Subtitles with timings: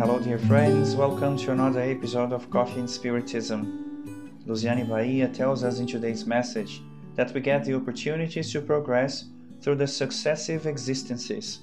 [0.00, 0.96] Hello, dear friends.
[0.96, 4.40] Welcome to another episode of Coffee and Spiritism.
[4.46, 6.80] Luciane Bahia tells us in today's message
[7.16, 9.26] that we get the opportunities to progress
[9.60, 11.58] through the successive existences,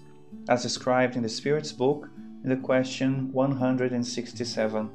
[0.49, 2.11] as described in the Spirit's book
[2.43, 4.91] in the question 167.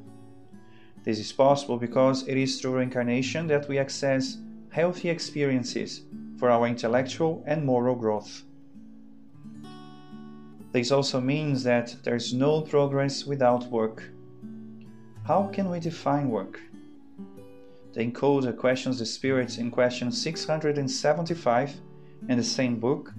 [1.03, 4.39] This is possible because it is through reincarnation that we access
[4.71, 6.03] healthy experiences
[6.39, 8.45] for our intellectual and moral growth.
[10.73, 14.05] This also means that there is no progress without work.
[15.25, 16.61] How can we define work?
[17.93, 21.81] The encoder questions the spirit in question 675
[22.29, 23.13] in the same book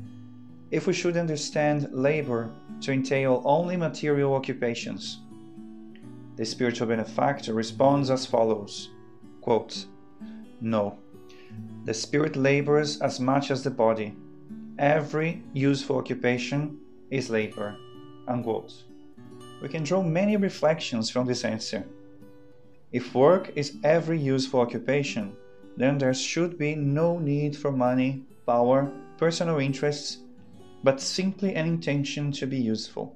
[0.72, 2.50] if we should understand labor
[2.82, 5.20] to entail only material occupations.
[6.38, 8.90] The spiritual benefactor responds as follows
[9.42, 9.86] quote,
[10.60, 10.98] No,
[11.86, 14.16] the spirit labors as much as the body.
[14.80, 17.76] Every useful occupation is labor.
[18.28, 18.74] Unquote.
[19.62, 21.86] We can draw many reflections from this answer.
[22.92, 25.36] If work is every useful occupation,
[25.78, 30.20] then there should be no need for money, power, personal interests,
[30.84, 33.16] but simply an intention to be useful.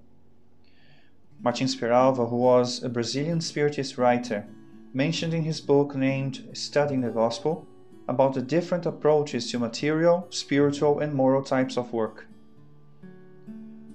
[1.44, 4.48] Martins Peralva, who was a Brazilian Spiritist writer,
[4.94, 7.68] mentioned in his book named Studying the Gospel
[8.08, 12.26] about the different approaches to material, spiritual, and moral types of work.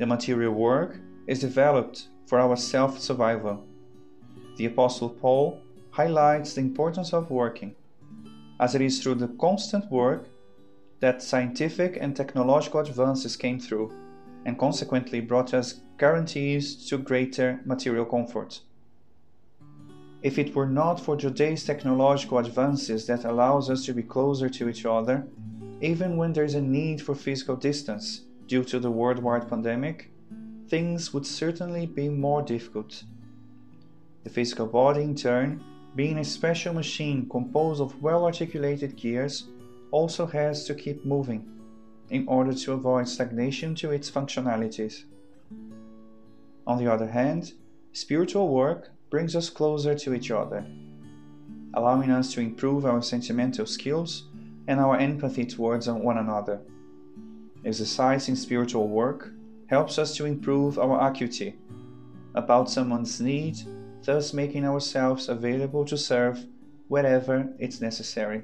[0.03, 3.65] The material work is developed for our self survival.
[4.57, 5.61] The Apostle Paul
[5.93, 7.77] highlights the importance of working,
[8.59, 10.27] as it is through the constant work
[10.99, 13.93] that scientific and technological advances came through,
[14.45, 18.61] and consequently brought us guarantees to greater material comfort.
[20.21, 24.69] If it were not for today's technological advances that allows us to be closer to
[24.69, 25.29] each other,
[25.81, 30.11] even when there is a need for physical distance, due to the worldwide pandemic,
[30.69, 33.05] things would certainly be more difficult.
[34.25, 35.63] The physical body, in turn,
[35.95, 39.49] being a special machine composed of well articulated gears,
[39.91, 41.47] also has to keep moving
[42.11, 45.05] in order to avoid stagnation to its functionalities.
[46.67, 47.53] On the other hand,
[47.93, 50.65] spiritual work brings us closer to each other,
[51.75, 54.29] allowing us to improve our sentimental skills
[54.69, 56.61] and our empathy towards one another.
[57.65, 59.31] Exercising spiritual work
[59.67, 61.57] helps us to improve our acuity
[62.35, 63.57] about someone's need,
[64.03, 66.45] thus making ourselves available to serve
[66.89, 68.43] wherever it's necessary.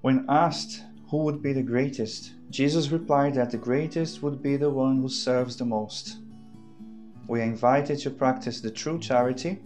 [0.00, 4.70] When asked who would be the greatest, Jesus replied that the greatest would be the
[4.70, 6.16] one who serves the most.
[7.28, 9.60] We are invited to practice the true charity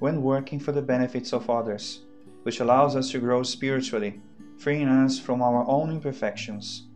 [0.00, 2.00] when working for the benefits of others,
[2.42, 4.20] which allows us to grow spiritually,
[4.58, 6.88] freeing us from our own imperfections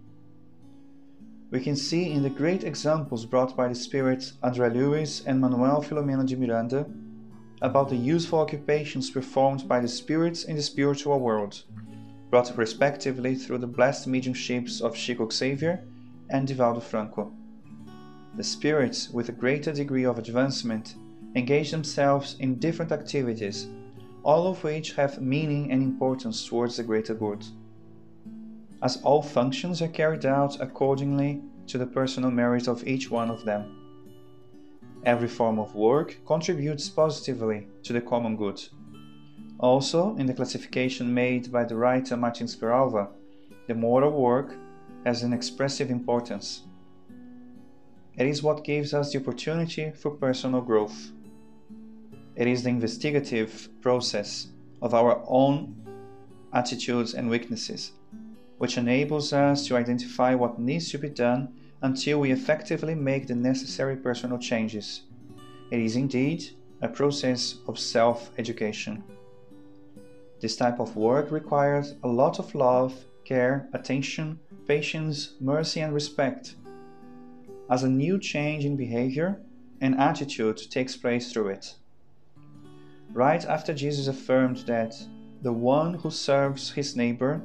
[1.51, 5.83] we can see in the great examples brought by the spirits André Luiz and Manoel
[5.83, 6.87] Philomeno de Miranda
[7.61, 11.65] about the useful occupations performed by the spirits in the spiritual world,
[12.31, 15.83] brought respectively through the blessed mediumships of Chico Xavier
[16.31, 17.33] and Divaldo Franco.
[18.37, 20.95] The spirits, with a greater degree of advancement,
[21.35, 23.67] engage themselves in different activities,
[24.23, 27.45] all of which have meaning and importance towards the greater good
[28.83, 33.45] as all functions are carried out accordingly to the personal merit of each one of
[33.45, 33.77] them.
[35.05, 38.63] Every form of work contributes positively to the common good.
[39.59, 43.09] Also, in the classification made by the writer Martins Peralva,
[43.67, 44.57] the moral work
[45.05, 46.63] has an expressive importance.
[48.17, 51.13] It is what gives us the opportunity for personal growth.
[52.37, 54.49] It is the investigative process
[54.83, 55.77] of our own
[56.53, 57.93] attitudes and weaknesses
[58.61, 61.49] which enables us to identify what needs to be done
[61.81, 65.05] until we effectively make the necessary personal changes.
[65.71, 66.45] It is indeed
[66.83, 69.03] a process of self education.
[70.43, 72.93] This type of work requires a lot of love,
[73.25, 76.57] care, attention, patience, mercy, and respect.
[77.71, 79.41] As a new change in behavior
[79.81, 81.77] and attitude takes place through it.
[83.15, 84.95] Right after Jesus affirmed that
[85.41, 87.41] the one who serves his neighbor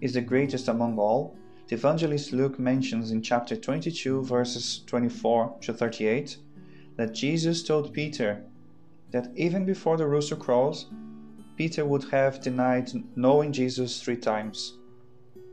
[0.00, 1.36] is the greatest among all,
[1.68, 6.38] the evangelist Luke mentions in chapter 22, verses 24 to 38,
[6.96, 8.42] that Jesus told Peter
[9.10, 10.86] that even before the rooster crows,
[11.56, 14.78] Peter would have denied knowing Jesus three times.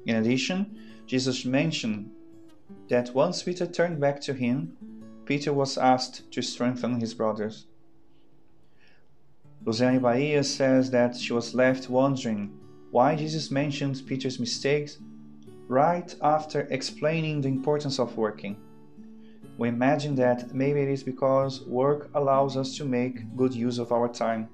[0.05, 0.77] In addition,
[1.07, 2.11] Jesus mentioned
[2.89, 4.77] that once Peter turned back to him,
[5.25, 7.65] Peter was asked to strengthen his brothers.
[9.65, 12.57] Luciane Bahia says that she was left wondering
[12.95, 14.99] why Jesus mentions Peter's mistakes
[15.67, 18.55] right after explaining the importance of working.
[19.57, 23.91] we imagine that maybe it is because work allows us to make good use of
[23.91, 24.47] our time,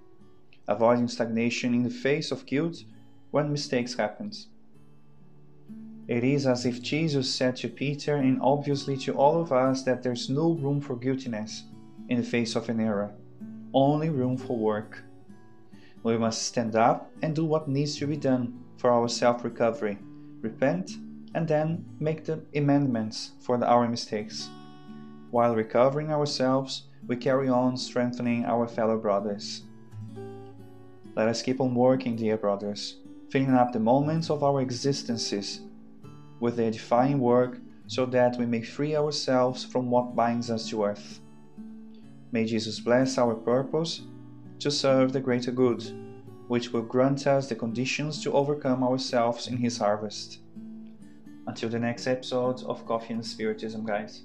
[0.68, 2.78] avoiding stagnation in the face of guilt
[3.30, 4.32] when mistakes happen.
[6.08, 10.02] It is as if Jesus said to Peter and obviously to all of us that
[10.02, 11.66] there's no room for guiltiness
[12.10, 13.12] in the face of an error,
[13.72, 15.04] only room for work.
[16.04, 20.00] We must stand up and do what needs to be done for our self recovery,
[20.42, 20.92] repent,
[21.36, 24.50] and then make the amendments for our mistakes.
[25.30, 29.64] While recovering ourselves, we carry on strengthening our fellow brothers.
[31.16, 32.98] Let us keep on working, dear brothers,
[33.30, 35.62] filling up the moments of our existences
[36.40, 40.84] with the edifying work so that we may free ourselves from what binds us to
[40.84, 41.20] earth.
[42.32, 44.02] May Jesus bless our purpose
[44.62, 45.84] to serve the greater good,
[46.48, 50.40] which will grant us the conditions to overcome ourselves in His harvest.
[51.48, 54.22] Until the next episode of Coffee and Spiritism, guys.